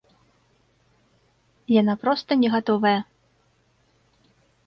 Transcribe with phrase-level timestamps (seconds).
[1.81, 2.97] Яна проста не гатовая.